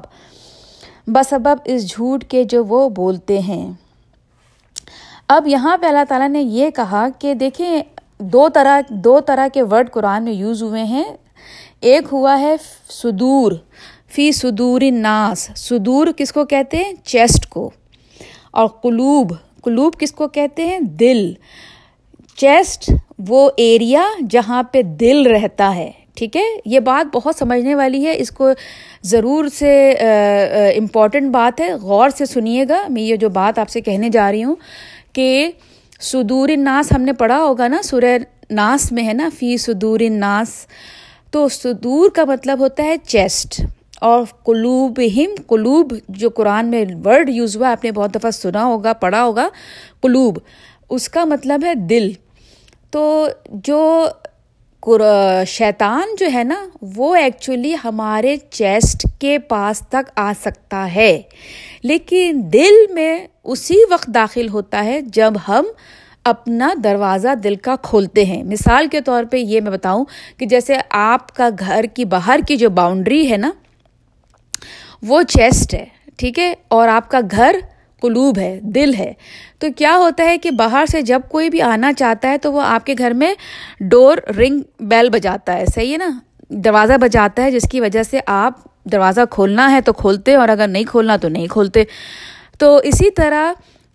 بسبب 1.14 1.58
اس 1.66 1.90
جھوٹ 1.90 2.24
کے 2.24 2.44
جو 2.44 2.66
وہ 2.66 2.90
بولتے 2.90 3.40
ہیں۔ 3.40 3.72
اب 5.28 5.48
یہاں 5.48 5.78
پہ 5.78 5.86
اللہ 5.86 6.04
تعالیٰ 6.10 6.30
نے 6.30 6.42
یہ 6.42 6.70
کہا 6.70 7.08
کہ 7.20 7.34
دیکھیں، 7.34 7.82
دو 8.20 8.50
طرح 8.50 8.82
دو 8.90 9.20
طرح 9.20 9.48
کے 9.54 9.62
ورڈ 9.62 9.92
قرآن 9.92 10.24
میں 10.24 10.32
یوز 10.32 10.64
ہوئے 10.64 10.84
ہیں۔ 10.84 11.04
ایک 11.82 12.04
ہوا 12.12 12.40
ہے 12.40 12.56
صدور، 12.90 13.52
فی 14.08 14.32
صدور 14.32 14.82
ناس 14.92 15.52
صدور 15.56 16.08
کس 16.18 16.32
کو 16.32 16.46
کہتے 16.46 16.78
ہیں؟ 16.78 16.94
چیسٹ 17.04 17.50
کو۔ 17.50 17.70
اور 18.52 18.68
قلوب 18.68 19.34
قلوب 19.64 19.94
کس 20.00 20.12
کو 20.12 20.28
کہتے 20.28 20.66
ہیں؟ 20.66 20.80
دل۔ 20.80 21.34
چیسٹ 22.36 22.92
وہ 23.28 23.50
ایریا 23.58 24.04
جہاں 24.30 24.64
پہ 24.64 24.82
دل 24.82 25.28
رہتا 25.28 25.76
ہے۔ 25.76 25.92
ٹھیک 26.20 26.38
ہے؟ 26.38 26.60
یہ 26.66 26.80
بات 26.80 27.16
بہت 27.16 27.36
سمجھنے 27.36 27.76
والی 27.76 28.06
ہے۔ 28.06 28.18
اس 28.18 28.32
کو 28.32 28.50
ضرور 29.04 29.46
سے 29.48 29.92
امپورٹنٹ 30.78 31.32
بات 31.32 31.62
ہے۔ 31.62 31.74
غور 31.74 32.10
سے 32.10 32.26
سنیے 32.26 32.66
گا۔ 32.70 32.88
میں 32.90 33.02
یہ 33.02 33.16
جو 33.16 33.30
بات 33.30 33.60
آپ 33.60 33.70
سے 33.70 33.82
کہنے 33.82 34.10
جا 34.10 34.32
رہی 34.32 34.44
ہوں 34.44 34.56
کہ 35.14 35.52
صدور 36.02 36.50
ناس 36.58 36.92
ہم 36.92 37.02
نے 37.02 37.14
پڑھا 37.14 37.38
ہوگا 37.38 37.68
نا، 37.68 37.78
سورہ 37.84 38.18
ناس 38.50 38.92
میں 38.92 39.08
ہے 39.08 39.14
نا، 39.14 39.30
فی 39.40 39.58
صدور 39.58 40.00
ناس 40.10 40.68
تو 41.32 41.48
صدور 41.48 42.10
کا 42.10 42.26
مطلب 42.26 42.60
ہوتا 42.60 42.84
ہے 42.84 42.96
چیسٹ۔ 42.98 43.62
اور 44.02 44.24
قلوب 44.44 45.00
ہم 45.18 45.36
قلوب 45.48 45.94
جو 46.10 46.30
قرآن 46.30 46.68
میں 46.68 46.86
ورڈ 47.06 47.30
یوز 47.30 47.58
ہوا، 47.58 47.72
آپ 47.72 47.84
نے 47.84 47.92
بہت 47.92 48.16
دفعہ 48.16 48.32
سنا 48.32 48.66
ہوگا، 48.66 48.94
پڑھا 48.94 49.24
ہوگا۔ 49.24 49.48
قلوب، 50.02 50.38
اس 50.90 51.10
کا 51.10 51.26
مطلب 51.26 51.66
ہے 51.66 51.76
دل۔ 51.76 52.12
تو 52.92 53.28
جو 53.50 54.08
شیطان 55.48 56.16
جو 56.20 56.26
ہے 56.34 56.44
نا، 56.44 56.68
وہ 56.82 57.16
ایکچولی 57.16 57.76
ہمارے 57.84 58.38
چیسٹ 58.38 59.08
کے 59.20 59.40
پاس 59.40 59.82
تک 59.90 60.12
آ 60.16 60.34
سکتا 60.42 60.96
ہے۔ 60.96 61.22
لیکن 61.84 62.42
دل 62.54 62.94
میں 62.94 63.28
اسی 63.44 63.76
وقت 63.92 64.08
داخل 64.08 64.50
ہوتا 64.50 64.84
ہے 64.84 65.02
جب 65.02 65.34
ہم 65.48 65.66
اپنا 66.24 66.74
دروازہ 66.84 67.36
دل 67.44 67.56
کا 67.56 67.76
کھولتے 67.82 68.26
ہیں۔ 68.26 68.44
مثال 68.44 68.88
کے 68.88 69.02
طور 69.02 69.24
پہ 69.32 69.38
یہ 69.38 69.62
میں 69.62 69.72
بتاؤں 69.72 70.06
کہ 70.38 70.46
جیسے 70.46 70.74
آپ 70.90 71.36
کا 71.36 71.50
گھر 71.60 71.86
کی 71.94 72.06
باہر 72.06 72.40
کی 72.48 72.56
جو 72.56 72.70
باؤنڈری 72.70 73.32
ہے 73.32 73.38
نا، 73.38 73.52
وہ 75.04 75.22
چیسٹ 75.22 75.74
ہے، 75.74 75.86
ٹھیک 76.18 76.40
ہے؟ 76.40 76.54
اور 76.68 76.88
آپ 76.88 77.12
کا 77.12 77.20
گھر 77.32 77.56
قلوب 78.02 78.38
ہے، 78.38 78.60
دل 78.62 78.94
ہے۔ 78.94 79.14
تو 79.60 79.68
کیا 79.76 79.98
ہوتا 79.98 80.24
ہے 80.24 80.38
کہ 80.38 80.52
باہر 80.52 80.86
سے 80.86 81.02
جب 81.02 81.22
کوئی 81.30 81.50
بھی 81.50 81.62
آنا 81.62 81.94
چاہتا 81.94 82.30
ہے 82.30 82.38
تو 82.38 82.54
وہ 82.54 82.62
آپ 82.62 82.86
کے 82.86 82.96
گھر 82.98 83.12
میں 83.12 83.34
ڈور 83.80 84.18
رنگ 84.38 84.60
بیل 84.80 85.10
بجاتا 85.10 85.54
ہے، 85.54 85.66
صحیح 85.76 85.92
ہے 85.92 85.98
نا؟ 85.98 86.10
دروازہ 86.50 86.94
بجاتا 86.94 87.44
ہے 87.44 87.52
جس 87.52 87.70
کی 87.72 87.82
وجہ 87.82 88.04
سے 88.04 88.20
آپ 88.26 88.64
دروازہ 88.84 89.22
کھولنا 89.32 89.72
ہے 89.72 89.82
تو 89.82 89.94
کھولتے 89.94 90.36
اور 90.36 90.50
اگر 90.50 90.68
نہیں 90.68 90.84
کھولنا 90.84 91.18
تو 91.18 91.30
نہیں 91.30 91.48
کھولتے۔ 91.48 91.84
تو 92.60 92.80
اسی 92.84 93.12
طرح 93.12 93.54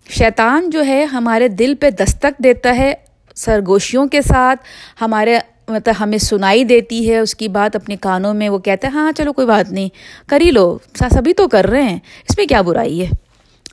شیطان 0.09 0.69
جو 0.69 0.85
ہے 0.85 1.03
ہمارے 1.03 1.47
دل 1.47 1.75
پہ 1.75 1.89
دستک 1.89 2.43
دیتا 2.43 2.75
ہے 2.77 2.93
سرگوشیوں 3.35 4.07
کے 4.07 4.21
ساتھ، 4.21 4.59
ہمارے 5.01 5.37
مطلب 5.67 5.93
ہمیں 5.99 6.17
سنائی 6.17 6.63
دیتی 6.63 7.09
ہے، 7.11 7.17
اس 7.19 7.35
کی 7.35 7.47
بات 7.47 7.75
اپنے 7.75 7.95
کانوں 7.95 8.33
میں 8.33 8.49
وہ 8.49 8.57
کہتا 8.57 8.87
ہے 8.87 8.93
ہاں 8.93 9.11
چلو 9.11 9.33
کوئی 9.33 9.47
بات 9.47 9.71
نہیں، 9.71 9.89
کر 10.27 10.41
ہی 10.41 10.51
لو 10.51 10.77
سبھی 11.13 11.33
تو 11.33 11.47
کر 11.47 11.65
رہے 11.65 11.83
ہیں، 11.83 11.99
اس 12.29 12.37
میں 12.37 12.45
کیا 12.45 12.61
برائی 12.61 13.01
ہے؟ 13.01 13.09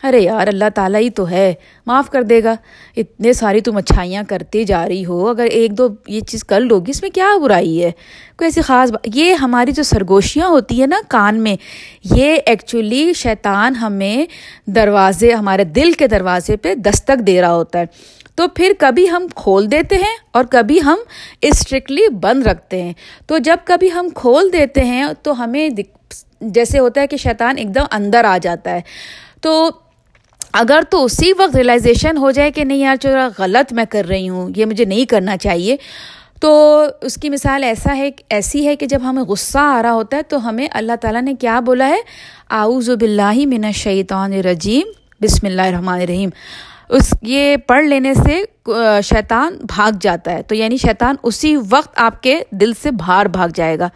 ارے 0.03 0.21
یار، 0.21 0.47
اللہ 0.47 0.65
تعالیٰ 0.75 1.01
ہی 1.01 1.11
تو 1.11 1.31
ہے۔ 1.31 1.55
معاف 1.87 2.11
کر 2.11 2.23
دے 2.23 2.45
گا۔ 2.45 2.55
اتنے 2.97 3.33
ساری 3.33 3.61
تم 3.61 3.77
اچھائیاں 3.77 4.23
کرتے 4.29 4.65
جا 4.65 4.89
رہی 4.89 5.05
ہو۔ 5.05 5.29
اگر 5.29 5.45
ایک 5.45 5.79
دو 5.79 5.89
یہ 6.09 6.21
چیز 6.21 6.45
کر 6.45 6.61
لو 6.61 6.81
گی، 6.81 6.91
اس 6.91 7.03
میں 7.03 7.11
کیا 7.11 7.29
برائی 7.43 7.85
ہے؟ 7.85 7.91
کوئی 8.39 8.47
ایسی 8.47 8.61
خاص 8.61 8.93
یہ 9.15 9.35
ہماری 9.35 9.73
جو 9.73 9.83
سرگوشیاں 9.83 10.49
ہوتی 10.49 10.81
ہیں 10.81 10.87
نا 10.87 11.01
کان 11.09 11.43
میں، 11.43 11.57
یہ 12.05 12.37
ایکچولی 12.47 13.13
شیطان 13.13 13.75
ہمیں 13.75 14.27
دروازے، 14.67 15.33
ہمارے 15.33 15.65
دل 15.65 15.93
کے 15.93 16.07
دروازے 16.07 16.57
پہ 16.57 16.75
دستک 16.75 17.27
دے 17.27 17.41
رہا 17.41 17.55
ہوتا 17.55 17.79
ہے۔ 17.79 17.85
تو 18.35 18.49
پھر 18.49 18.73
کبھی 18.79 19.11
ہم 19.11 19.27
کھول 19.35 19.71
دیتے 19.71 19.97
ہیں 19.97 20.17
اور 20.33 20.45
کبھی 20.51 20.83
ہم 20.85 20.99
اسٹرکٹلی 21.41 22.09
بند 22.09 22.47
رکھتے 22.47 22.83
ہیں۔ 22.83 22.93
تو 23.27 23.39
جب 23.39 23.57
کبھی 23.65 23.93
ہم 23.93 24.09
کھول 24.15 24.53
دیتے 24.53 24.85
ہیں 24.85 25.05
تو 25.23 25.45
ہمیں 25.45 25.69
جیسے 26.41 26.79
ہوتا 26.79 27.01
ہے 27.01 27.07
کہ 27.07 27.17
شیطان 27.17 27.59
ایک 27.59 27.75
دم 27.75 27.85
اندر 27.91 28.25
آ 28.25 28.39
جاتا 28.43 28.71
ہے۔ 28.71 28.81
تو 29.41 29.71
اگر 30.55 30.83
تو 30.91 31.05
اسی 31.05 31.33
وقت 31.39 31.57
ریئلائزیشن 31.57 32.17
ہو 32.17 32.31
جائے 32.31 32.51
کہ 32.51 32.65
نہیں 32.65 32.79
یار 32.79 32.97
چورا 33.03 33.29
غلط 33.39 33.73
میں 33.73 33.85
کر 33.91 34.05
رہی 34.09 34.29
ہوں، 34.29 34.51
یہ 34.57 34.65
مجھے 34.65 34.85
نہیں 34.85 35.05
کرنا 35.13 35.37
چاہیے، 35.37 35.77
تو 36.41 36.85
اس 37.01 37.15
کی 37.23 37.31
مثال 37.31 37.65
ایسا 37.65 37.97
ہے 37.97 38.11
ایسی 38.31 38.67
ہے 38.67 38.77
کہ 38.77 38.87
جب 38.87 38.99
ہمیں 39.05 39.23
غصہ 39.23 39.59
آ 39.59 39.83
رہا 39.83 39.93
ہوتا 39.93 40.17
ہے 40.17 40.23
تو 40.29 40.49
ہمیں 40.49 40.67
اللہ 40.73 40.97
تعالیٰ 41.01 41.23
نے 41.23 41.35
کیا 41.41 41.61
بولا 41.67 41.89
ہے؟ 41.89 42.01
آؤز 42.49 42.91
باللہ 42.91 43.47
من 43.47 43.65
الشیطان 43.65 44.33
الرجیم، 44.33 44.93
بسم 45.21 45.47
اللہ 45.47 45.63
الرحمن 45.63 46.01
الرحیم۔ 46.01 46.31
اس 46.97 47.13
یہ 47.23 47.57
پڑھ 47.57 47.85
لینے 47.85 48.15
سے 48.15 48.43
شیطان 49.05 49.57
بھاگ 49.69 49.93
جاتا 50.01 50.33
ہے۔ 50.33 50.43
تو 50.43 50.55
یعنی 50.55 50.77
شیطان 50.77 51.15
اسی 51.23 51.57
وقت 51.71 51.93
آپ 51.97 52.23
کے 52.23 52.43
دل 52.51 52.73
سے 52.83 52.91
باہر 52.91 53.27
بھاگ 53.29 53.49
جائے 53.55 53.79
گا۔ 53.79 53.89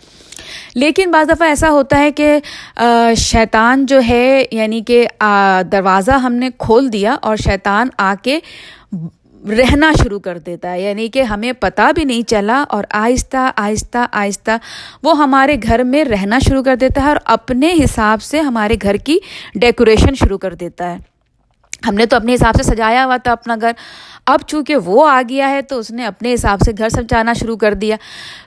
لیکن 0.75 1.11
بعض 1.11 1.29
دفعہ 1.29 1.49
ایسا 1.49 1.71
ہوتا 1.71 1.99
ہے 1.99 2.11
کہ 2.11 2.39
شیطان 3.17 3.87
جو 3.87 4.01
ہے 4.09 4.45
یعنی 4.51 4.81
کہ 4.81 5.07
دروازہ 5.73 6.11
ہم 6.11 6.35
نے 6.35 6.51
کھول 6.59 6.93
دیا 6.93 7.17
اور 7.23 7.37
شیطان 7.37 7.89
آ 7.99 8.15
کے 8.23 8.39
رہنا 9.49 9.93
شروع 10.03 10.19
کر 10.19 10.39
دیتا 10.39 10.73
ہے۔ 10.73 10.81
یعنی 10.81 11.09
کہ 11.09 11.23
ہمیں 11.23 11.53
پتہ 11.53 11.93
بھی 11.95 12.05
نہیں 12.05 12.23
چلا 12.29 12.65
اور 12.69 12.85
آہستہ 12.91 13.51
آہستہ 13.57 14.07
آہستہ 14.13 14.51
وہ 15.03 15.17
ہمارے 15.19 15.57
گھر 15.63 15.83
میں 15.85 16.05
رہنا 16.05 16.39
شروع 16.39 16.63
کر 16.63 16.77
دیتا 16.77 17.03
ہے 17.03 17.09
اور 17.09 17.17
اپنے 17.25 17.75
حساب 17.85 18.23
سے 18.23 18.41
ہمارے 18.41 18.77
گھر 18.83 18.97
کی 18.97 19.19
ڈیکوریشن 19.55 20.15
شروع 20.15 20.39
کر 20.39 20.55
دیتا 20.55 20.91
ہے۔ 20.91 21.16
ہم 21.89 21.95
نے 21.95 22.07
تو 22.07 22.17
اپنے 22.17 22.35
حساب 22.35 22.55
سے 22.57 22.63
سجایا 22.63 23.05
ہوا 23.05 23.17
تھا 23.17 23.33
اپنا 23.33 23.57
گھر۔ 23.61 23.73
اب 24.27 24.41
چونکہ 24.47 24.77
وہ 24.77 25.09
آ 25.09 25.23
گیا 25.29 25.51
ہے 25.51 25.63
تو 25.63 25.79
اس 25.79 25.91
نے 25.91 26.07
اپنے 26.07 26.35
حساب 26.35 26.61
سے 26.61 26.73
گھر 26.79 26.89
سجانا 26.89 27.33
شروع 27.33 27.57
کر 27.57 27.75
دیا۔ 27.75 27.97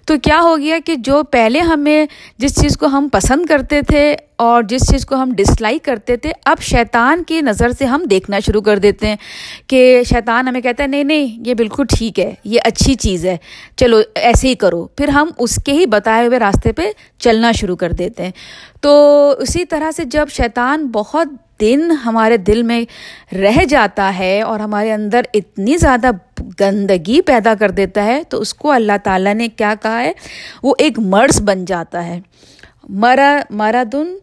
تو 0.05 0.13
کیا 0.23 0.41
ہو 0.41 0.57
گیا 0.57 0.77
کہ 0.85 0.95
جو 0.95 1.23
پہلے 1.23 1.59
ہمیں 1.59 2.05
جس 2.37 2.61
چیز 2.61 2.77
کو 2.77 2.85
ہم 2.85 3.07
پسند 3.11 3.45
کرتے 3.45 3.81
تھے 3.81 4.15
اور 4.35 4.63
جس 4.63 4.91
چیز 4.91 5.05
کو 5.05 5.15
ہم 5.15 5.31
ڈسلائک 5.31 5.85
کرتے 5.85 6.17
تھے، 6.17 6.31
اب 6.45 6.57
شیطان 6.61 7.23
کی 7.23 7.41
نظر 7.41 7.71
سے 7.71 7.85
ہم 7.85 8.03
دیکھنا 8.09 8.39
شروع 8.39 8.61
کر 8.61 8.77
دیتے 8.77 9.07
ہیں 9.07 9.15
کہ 9.67 10.03
شیطان 10.03 10.47
ہمیں 10.47 10.61
کہتا 10.61 10.83
ہے، 10.83 10.87
نہیں 10.87 11.03
نہیں، 11.03 11.41
یہ 11.45 11.53
بالکل 11.53 11.83
ٹھیک 11.97 12.19
ہے، 12.19 12.33
یہ 12.43 12.59
اچھی 12.65 12.95
چیز 12.95 13.25
ہے، 13.25 13.37
چلو 13.75 14.01
ایسے 14.15 14.47
ہی 14.47 14.55
کرو۔ 14.55 14.85
پھر 14.85 15.07
ہم 15.07 15.29
اس 15.37 15.59
کے 15.65 15.71
ہی 15.71 15.85
بتائے 15.85 16.27
ہوئے 16.27 16.39
راستے 16.39 16.71
پہ 16.71 16.91
چلنا 17.17 17.51
شروع 17.51 17.75
کر 17.75 17.91
دیتے 17.91 18.23
ہیں۔ 18.23 18.31
تو 18.81 19.33
اسی 19.37 19.65
طرح 19.65 19.91
سے 19.91 20.03
جب 20.05 20.25
شیطان 20.29 20.85
بہت 20.85 21.27
دن 21.61 21.91
ہمارے 21.91 22.37
دل 22.37 22.63
میں 22.63 22.85
رہ 23.35 23.63
جاتا 23.63 24.17
ہے 24.19 24.41
اور 24.41 24.59
ہمارے 24.59 24.93
اندر 24.93 25.21
اتنی 25.33 25.77
زیادہ 25.77 26.11
گندگی 26.59 27.21
پیدا 27.21 27.53
کر 27.59 27.71
دیتا 27.71 28.03
ہے، 28.03 28.23
تو 28.29 28.41
اس 28.41 28.53
کو 28.53 28.71
اللہ 28.71 28.91
تعالیٰ 29.03 29.33
نے 29.33 29.47
کیا 29.47 29.73
کہا 29.81 30.01
ہے؟ 30.01 30.11
وہ 30.63 30.73
ایک 30.77 30.99
مرض 30.99 31.41
بن 31.41 31.65
جاتا 31.65 32.05
ہے۔ 32.05 32.19
مرا، 32.89 33.39
مرادن 33.49 34.17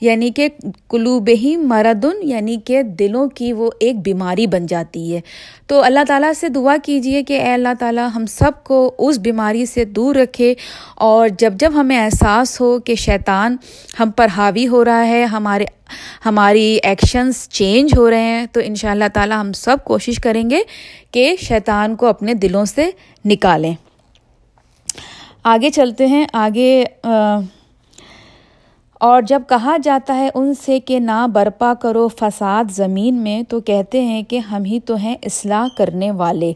یعنی 0.00 0.30
کہ 0.30 0.48
قلوب 0.88 1.28
ہی 1.28 1.56
مردن 1.56 2.16
یعنی 2.22 2.56
کہ 2.64 2.82
دلوں 2.82 3.28
کی 3.28 3.52
وہ 3.52 3.70
ایک 3.80 3.96
بیماری 3.96 4.46
بن 4.46 4.66
جاتی 4.66 5.14
ہے۔ 5.14 5.20
تو 5.66 5.82
اللہ 5.82 6.00
تعالیٰ 6.08 6.32
سے 6.32 6.48
دعا 6.48 6.76
کیجیے 6.84 7.22
کہ 7.22 7.40
اے 7.40 7.52
اللہ 7.52 7.68
تعالیٰ 7.78 8.08
ہم 8.14 8.26
سب 8.26 8.64
کو 8.64 8.94
اس 8.98 9.18
بیماری 9.18 9.66
سے 9.66 9.84
دور 9.84 10.14
رکھے 10.14 10.54
اور 10.94 11.28
جب 11.38 11.52
جب 11.54 11.72
ہمیں 11.74 12.04
احساس 12.04 12.60
ہو 12.60 12.78
کہ 12.78 12.94
شیطان 12.94 13.56
ہم 14.00 14.10
پر 14.10 14.26
حاوی 14.36 14.68
ہو 14.68 14.84
رہا 14.84 15.08
ہے، 15.08 15.24
ہمارے، 15.24 15.64
ہماری 16.26 16.78
ایکشنز 16.82 17.48
چینج 17.48 17.98
ہو 17.98 18.10
رہے 18.10 18.22
ہیں، 18.22 18.46
تو 18.52 18.60
ان 18.64 18.74
شاء 18.74 18.90
اللہ 18.90 19.04
تعالیٰ 19.14 19.40
ہم 19.40 19.52
سب 19.52 19.76
کوشش 19.84 20.16
کریں 20.16 20.50
گے 20.50 20.60
کہ 21.10 21.36
شیطان 21.40 21.96
کو 21.96 22.06
اپنے 22.06 22.34
دلوں 22.34 22.64
سے 22.64 22.90
نکالیں۔ 23.24 23.74
آگے 25.44 25.70
چلتے 25.70 26.06
ہیں، 26.06 26.24
آگے 26.32 26.84
اور 28.98 29.22
جب 29.22 29.42
کہا 29.48 29.76
جاتا 29.82 30.16
ہے 30.16 30.28
ان 30.34 30.54
سے 30.54 30.80
کہ 30.80 30.98
نہ 30.98 31.26
برپا 31.32 31.74
کرو 31.74 32.08
فساد 32.08 32.70
زمین 32.70 33.14
میں، 33.14 33.42
تو 33.42 33.60
کہتے 33.60 34.00
ہیں 34.00 34.22
کہ 34.22 34.38
ہم 34.38 34.64
ہی 34.64 34.80
تو 34.80 34.94
ہیں 34.94 35.16
اصلاح 35.22 35.66
کرنے 35.76 36.10
والے۔ 36.10 36.52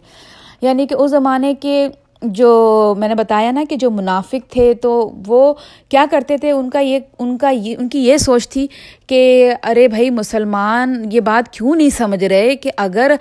یعنی 0.61 0.87
کہ 0.87 0.95
اس 0.95 1.11
زمانے 1.11 1.55
کے 1.55 1.89
جو 2.23 2.95
میں 2.99 3.09
نے 3.09 3.15
بتایا 3.15 3.51
نا 3.51 3.65
کہ 3.69 3.77
جو 3.77 3.91
منافق 3.91 4.53
تھے، 4.53 4.75
تو 4.75 5.11
وہ 5.27 5.55
کیا 5.89 6.07
کرتے 6.11 6.37
تھے؟ 6.37 6.51
ان 6.51 6.71
کا 6.71 6.81
یہ، 6.81 6.99
ان 7.19 7.39
کا 7.39 7.51
یہ، 7.51 7.77
ان 7.79 7.89
کی 7.89 8.07
یہ 8.07 8.17
سوچ 8.17 8.49
تھی 8.49 8.67
کہ 9.07 9.53
ارے 9.63 9.89
بھائی، 9.89 10.11
مسلمان 10.11 11.05
یہ 11.13 11.21
بات 11.21 11.53
کیوں 11.53 11.75
نہیں 11.75 11.91
سمجھ 11.91 12.25
رہے 12.25 12.57
کہ 12.57 12.71
اگر 12.77 13.13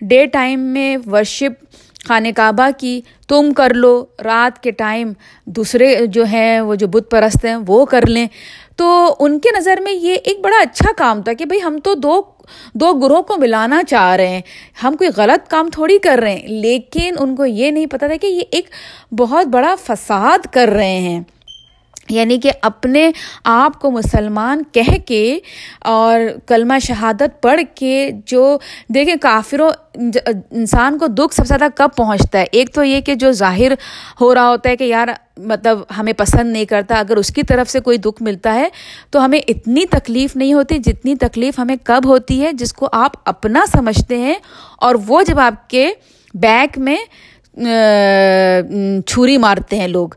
ڈے 0.00 0.26
ٹائم 0.26 0.60
میں 0.60 0.96
ورشپ 1.12 1.64
خانہ 2.04 2.28
کعبہ 2.36 2.68
کی، 2.78 3.00
تم 3.28 3.52
کر 3.52 3.74
لو 3.74 4.04
رات 4.24 4.62
کے 4.62 4.70
ٹائم 4.70 5.12
دوسرے 5.44 6.06
جو 6.06 6.24
ہیں، 6.24 6.60
وہ 6.60 6.74
جو 6.74 6.86
بت 6.86 7.10
پرست 7.10 7.44
ہیں، 7.44 7.56
وہ 7.66 7.84
کر 7.86 8.06
لیں۔ 8.06 8.26
تو 8.76 9.16
ان 9.18 9.40
کے 9.40 9.48
نظر 9.58 9.78
میں 9.80 9.92
یہ 9.92 10.14
ایک 10.24 10.40
بڑا 10.40 10.60
اچھا 10.60 10.92
کام 10.96 11.22
تھا 11.22 11.32
کہ 11.32 11.44
بھائی 11.44 11.62
ہم 11.62 11.78
تو 11.84 11.94
دو 11.94 12.22
دو 12.74 12.92
گروہ 12.92 13.22
کو 13.22 13.36
ملانا 13.36 13.82
چاہ 13.88 14.16
رہے 14.16 14.28
ہیں۔ 14.28 14.40
ہم 14.84 14.96
کوئی 14.96 15.10
غلط 15.16 15.50
کام 15.50 15.68
تھوڑی 15.70 15.98
کر 15.98 16.18
رہے 16.22 16.34
ہیں، 16.34 16.48
لیکن 16.48 17.14
ان 17.18 17.36
کو 17.36 17.46
یہ 17.46 17.70
نہیں 17.70 17.86
پتہ 17.86 18.06
تھا 18.06 18.16
کہ 18.20 18.26
یہ 18.26 18.42
ایک 18.50 18.70
بہت 19.12 19.46
بڑا 19.46 19.74
فساد 19.86 20.46
کر 20.52 20.68
رہے 20.68 20.98
ہیں۔ 20.98 21.20
یعنی 22.10 22.38
کہ 22.38 22.52
اپنے 22.62 23.10
آپ 23.44 23.80
کو 23.80 23.90
مسلمان 23.90 24.62
کہہ 24.72 24.96
کے 25.06 25.38
اور 25.80 26.20
کلمہ 26.46 26.78
شہادت 26.78 27.42
پڑھ 27.42 27.60
کے 27.74 28.10
جو 28.26 28.58
دیکھیں 28.94 29.14
کافروں، 29.20 29.70
انسان 30.50 30.98
کو 30.98 31.06
دکھ 31.06 31.34
سب 31.34 31.46
سے 31.46 31.48
زیادہ 31.48 31.70
کب 31.74 31.88
پہنچتا 31.96 32.38
ہے؟ 32.38 32.44
ایک 32.52 32.74
تو 32.74 32.84
یہ 32.84 33.00
کہ 33.00 33.14
جو 33.14 33.32
ظاہر 33.32 33.72
ہو 34.20 34.34
رہا 34.34 34.48
ہوتا 34.48 34.70
ہے 34.70 34.76
کہ 34.76 34.84
یار 34.84 35.08
مطلب 35.36 35.78
ہمیں 35.98 36.12
پسند 36.12 36.52
نہیں 36.52 36.64
کرتا، 36.64 36.94
اگر 36.94 37.16
اس 37.16 37.30
کی 37.30 37.42
طرف 37.42 37.70
سے 37.70 37.80
کوئی 37.80 37.98
دکھ 37.98 38.22
ملتا 38.22 38.54
ہے 38.54 38.68
تو 39.10 39.24
ہمیں 39.24 39.40
اتنی 39.48 39.84
تکلیف 39.90 40.36
نہیں 40.36 40.52
ہوتی 40.54 40.78
جتنی 40.78 41.14
تکلیف 41.14 41.58
ہمیں 41.58 41.76
کب 41.84 42.06
ہوتی 42.06 42.42
ہے 42.44 42.52
جس 42.52 42.72
کو 42.72 42.88
آپ 42.92 43.16
اپنا 43.24 43.64
سمجھتے 43.72 44.18
ہیں 44.18 44.34
اور 44.78 44.94
وہ 45.06 45.22
جب 45.22 45.38
آپ 45.38 45.68
کے 45.70 45.90
بیک 46.34 46.78
میں 46.78 46.96
چھری 49.06 49.38
مارتے 49.38 49.78
ہیں 49.78 49.88
لوگ۔ 49.88 50.08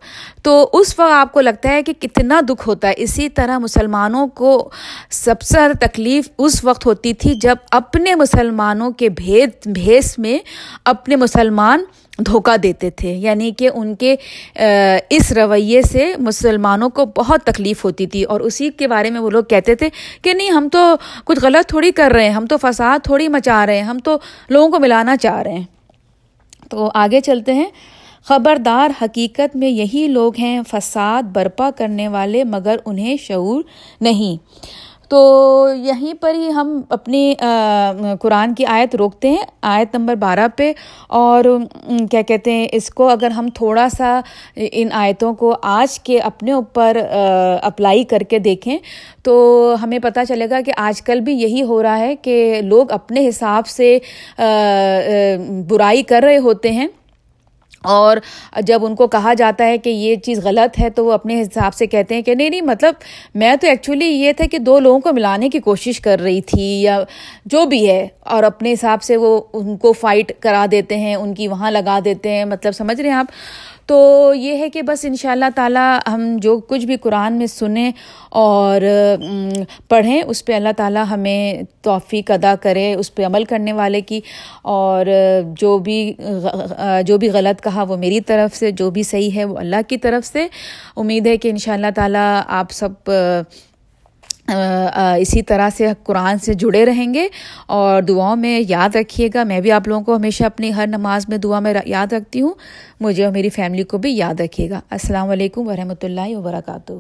تو 0.44 0.70
اس 0.74 1.00
وقت 1.00 1.12
آپ 1.12 1.32
کو 1.32 1.42
لگتا 1.42 1.70
ہے 1.70 1.84
کہ 1.84 1.94
کتنا 1.94 2.42
دکھ 2.50 2.68
ہوتا 2.68 2.88
ہے۔ 2.88 2.94
اسی 2.98 3.30
طرح 3.30 3.58
مسلمانوں 3.58 4.28
کو 4.28 4.70
سب 5.10 5.42
سے 5.42 5.54
زیادہ 5.54 5.72
تکلیف 5.86 6.30
اس 6.38 6.66
وقت 6.66 6.86
ہوتی 6.86 7.14
تھی 7.14 7.36
جب 7.36 7.56
اپنے 7.72 8.16
مسلمانوں 8.16 8.92
کے 8.92 9.10
بھید، 9.10 9.50
بھیس 9.66 10.20
میں 10.20 10.40
اپنے 10.86 11.16
مسلمان 11.16 11.84
دھوکہ 12.26 12.58
دیتے 12.58 12.90
تھے۔ 12.90 13.14
یعنی 13.14 13.52
کہ 13.52 13.70
ان 13.74 13.96
کے 13.96 14.16
اس 15.10 15.32
رویے 15.32 15.82
سے 15.82 16.14
مسلمانوں 16.18 16.90
کو 16.90 17.06
بہت 17.06 17.44
تکلیف 17.44 17.86
ہوتی 17.86 18.08
تھی۔ 18.08 18.24
اور 18.24 18.40
اسی 18.40 18.70
کے 18.70 18.88
بارے 18.88 19.10
میں 19.10 19.20
وہ 19.20 19.30
لوگ 19.30 19.44
کہتے 19.44 19.76
تھے 19.76 19.90
کہ 20.22 20.34
نہیں، 20.34 20.52
ہم 20.52 20.70
تو 20.72 20.96
کچھ 21.24 21.40
غلط 21.42 21.70
تھوڑی 21.70 21.92
کر 21.92 22.12
رہے 22.16 22.24
ہیں۔ 22.24 22.32
ہم 22.32 22.46
تو 22.46 22.58
فساد 22.58 23.00
تھوڑی 23.04 23.28
مچا 23.28 23.66
رہے 23.66 23.76
ہیں۔ 23.76 23.84
ہم 23.84 24.00
تو 24.00 24.18
لوگوں 24.50 24.70
کو 24.70 24.80
ملانا 24.80 25.18
چاہ 25.18 25.42
رہے 25.42 25.54
ہیں۔ 25.54 25.81
تو 26.72 26.90
آگے 26.94 27.22
چلتے 27.22 27.54
ہیں۔ 27.54 27.70
خبردار 28.26 29.04
حقیقت 29.04 29.56
میں 29.56 29.70
یہی 29.70 30.08
لوگ 30.08 30.34
ہیں، 30.40 30.62
فساد 30.68 31.24
برپا 31.24 31.70
کرنے 31.72 32.08
والے 32.08 32.44
مگر 32.44 32.76
انہیں 32.86 33.18
شعور 33.18 33.64
نہیں۔ 34.02 34.38
تو 35.12 35.22
یہیں 35.76 36.14
پر 36.22 36.34
ہی 36.34 36.50
ہم 36.52 36.70
اپنی 36.90 37.34
قرآن 38.22 38.54
کی 38.56 38.66
آیت 38.66 38.96
روکتے 38.96 39.30
ہیں، 39.30 39.44
آیت 39.62 39.96
نمبر 39.96 40.16
بارہ 40.16 40.48
پہ۔ 40.56 40.72
اور 41.08 41.46
کیا 42.12 42.22
کہتے 42.22 42.52
ہیں، 42.52 42.68
اس 42.72 42.90
کو 42.90 43.08
اگر 43.10 43.32
ہم 43.32 43.48
تھوڑا 43.54 43.88
سا 43.98 44.20
ان 44.56 44.90
آیتوں 44.92 45.34
کو 45.34 45.54
آج 45.64 46.00
کے 46.00 46.20
اپنے 46.20 46.52
اوپر 46.52 46.98
اپلائی 47.62 48.04
کر 48.04 48.24
کے 48.30 48.40
دیکھیں 48.40 48.78
تو 49.24 49.34
ہمیں 49.84 50.00
پتہ 50.00 50.20
چلے 50.28 50.50
گا 50.50 50.62
کہ 50.66 50.72
آج 50.78 51.02
کل 51.02 51.20
بھی 51.20 51.34
یہی 51.34 51.62
ہو 51.64 51.82
رہا 51.84 52.00
ہے 52.00 52.16
کہ 52.16 52.62
لوگ 52.64 52.92
اپنے 52.92 53.28
حساب 53.28 53.68
سے 53.68 53.98
برائی 55.68 56.04
کر 56.04 56.22
رہے 56.24 56.38
ہوتے 56.38 56.72
ہیں۔ 56.72 56.88
اور 57.82 58.18
جب 58.62 58.86
ان 58.86 58.96
کو 58.96 59.08
کہا 59.08 59.34
جاتا 59.34 59.66
ہے 59.66 59.78
کہ 59.78 59.90
یہ 59.90 60.16
چیز 60.16 60.40
غلط 60.44 60.80
ہے 60.80 60.90
تو 60.90 61.06
وہ 61.06 61.12
اپنے 61.12 61.42
حساب 61.42 61.74
سے 61.74 61.88
کہتے 61.88 62.16
ہیں 62.16 62.22
کہ 62.22 62.36
نہیں 62.36 62.50
نہیں 62.50 62.62
مطلب 62.62 62.94
میں 63.36 63.56
تو 63.56 63.68
ایکچولی 63.68 64.06
یہ 64.06 64.32
تھا 64.32 64.46
کہ 64.52 64.58
دو 64.58 64.80
لوگوں 64.80 65.00
کو 65.00 65.14
ملانے 65.14 65.50
کی 65.50 65.60
کوشش 65.60 66.00
کر 66.00 66.20
رہی 66.20 66.42
تھی 66.42 66.82
یا 66.82 67.00
جو 67.46 67.66
بھی 67.66 67.88
ہے، 67.90 68.08
اور 68.20 68.44
اپنے 68.44 68.74
حساب 68.74 69.04
سے 69.04 69.18
وہ 69.18 69.42
ان 69.54 69.78
کو 69.78 69.92
فائٹ 69.94 70.32
کرا 70.40 70.66
دیتے 70.72 70.98
ہیں، 70.98 71.16
ان 71.16 71.34
کی 71.34 71.48
وہاں 71.48 71.72
لگا 71.72 72.00
دیتے 72.06 72.30
ہیں۔ 72.30 72.46
مطلب 72.46 72.72
سمجھ 72.72 73.00
رہے 73.02 73.10
ہیں 73.10 73.16
آپ؟ 73.16 73.28
تو 73.92 74.34
یہ 74.34 74.58
ہے 74.58 74.70
کہ 74.70 74.82
بس 74.82 75.06
ان 75.06 75.16
شاء 75.16 75.32
اللہ 75.32 75.46
تعالیٰ 75.56 76.00
ہم 76.08 76.38
جو 76.42 76.60
کچھ 76.60 76.86
بھی 76.86 76.96
قرآن 76.96 77.34
میں 77.34 77.46
سنیں 77.46 77.92
اور 78.30 78.82
پڑھیں، 79.88 80.22
اس 80.28 80.46
پہ 80.46 80.54
اللہ 80.54 80.70
تعالیٰ 80.78 81.04
ہمیں 81.10 81.62
توفیق 81.82 82.32
ادا 82.32 82.54
کرے 82.62 82.94
اس 82.94 83.16
پہ 83.16 83.26
عمل 83.26 83.44
کرنے 83.44 83.74
والے 83.74 84.02
کی۔ 84.02 84.20
اور 84.62 85.06
جو 85.58 85.78
بھی 85.78 86.14
جو 87.06 87.18
بھی 87.18 87.30
غلط 87.30 87.64
کہا 87.64 87.84
وہ 87.84 87.98
میری 87.98 88.22
طرف 88.22 88.56
سے، 88.56 88.72
جو 88.72 88.90
بھی 88.90 89.04
صحیح 89.04 89.32
ہے 89.36 89.46
وہ 89.46 89.58
اللہ 89.58 89.82
کی 89.88 89.98
طرف 89.98 90.28
سے۔ 90.28 90.48
امید 90.98 91.28
ہے 91.28 91.38
کہ 91.38 91.50
ان 91.50 91.58
شاء 91.58 91.74
اللہ 91.74 91.92
تعالیٰ 91.96 92.42
آپ 92.48 92.72
سب 92.72 93.12
اسی 94.48 95.42
طرح 95.42 95.70
سے 95.78 95.88
قرآن 96.04 96.38
سے 96.38 96.54
جڑے 96.54 96.86
رہیں 96.86 97.14
گے 97.14 97.28
اور 97.68 98.02
دعاؤں 98.02 98.36
میں 98.36 98.62
یاد 98.68 98.96
رکھیے 98.96 99.30
گا۔ 99.34 99.44
میں 99.44 99.62
بھی 99.62 99.72
آپ 99.72 99.88
لوگوں 99.88 100.04
کو 100.04 100.16
ہمیشہ 100.16 100.44
اپنی 100.44 100.74
ہر 100.74 100.88
نماز 100.88 101.26
میں 101.30 101.38
دعا 101.38 101.60
میں 101.60 101.74
یاد 101.86 102.14
رکھتی 102.14 102.42
ہوں۔ 102.42 102.54
مجھے 103.00 103.26
اور 103.26 103.34
میری 103.34 103.50
فیملی 103.50 103.84
کو 103.84 103.98
بھی 103.98 104.18
یاد 104.18 104.42
رکھیے 104.42 104.70
گا۔ 104.70 104.82
السلام 104.90 105.30
علیکم 105.30 105.68
ورحمۃ 105.68 106.04
اللہ 106.04 106.36
وبرکاتہ۔ 106.38 106.94